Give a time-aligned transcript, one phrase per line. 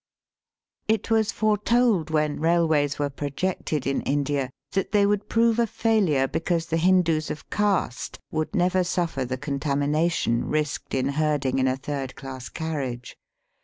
[0.87, 6.27] It was foretold when railways were projected in India that they would prove a failure
[6.27, 11.77] because the Hindoos of caste would never suffer the contamination risked in herding in a
[11.77, 13.15] third class carriage.